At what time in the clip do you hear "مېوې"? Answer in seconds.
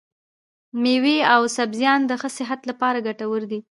0.81-1.17